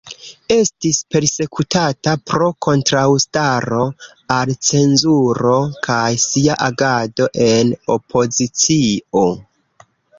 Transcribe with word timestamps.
Estis 0.53 1.01
persekutata 1.15 2.13
pro 2.31 2.47
kontraŭstaro 2.69 3.83
al 4.39 4.55
cenzuro 4.71 5.55
kaj 5.91 6.03
sia 6.27 6.59
agado 6.73 7.33
en 7.49 7.75
opozicio. 8.01 9.29